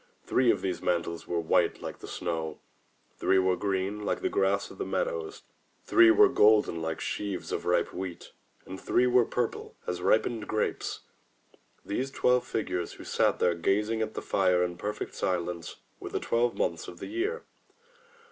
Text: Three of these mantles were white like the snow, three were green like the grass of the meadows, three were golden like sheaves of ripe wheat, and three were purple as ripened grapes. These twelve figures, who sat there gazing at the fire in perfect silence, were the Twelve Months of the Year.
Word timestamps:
Three 0.23 0.49
of 0.49 0.63
these 0.63 0.81
mantles 0.81 1.27
were 1.27 1.39
white 1.39 1.79
like 1.79 1.99
the 1.99 2.07
snow, 2.07 2.57
three 3.19 3.37
were 3.37 3.55
green 3.55 4.03
like 4.03 4.21
the 4.21 4.29
grass 4.29 4.71
of 4.71 4.79
the 4.79 4.83
meadows, 4.83 5.43
three 5.85 6.09
were 6.09 6.27
golden 6.27 6.81
like 6.81 6.99
sheaves 6.99 7.51
of 7.51 7.67
ripe 7.67 7.93
wheat, 7.93 8.31
and 8.65 8.81
three 8.81 9.05
were 9.05 9.25
purple 9.25 9.75
as 9.85 10.01
ripened 10.01 10.47
grapes. 10.47 11.01
These 11.85 12.09
twelve 12.09 12.47
figures, 12.47 12.93
who 12.93 13.03
sat 13.03 13.37
there 13.37 13.53
gazing 13.53 14.01
at 14.01 14.15
the 14.15 14.23
fire 14.23 14.63
in 14.63 14.75
perfect 14.77 15.13
silence, 15.13 15.75
were 15.99 16.09
the 16.09 16.19
Twelve 16.19 16.55
Months 16.57 16.87
of 16.87 16.97
the 16.97 17.05
Year. 17.05 17.43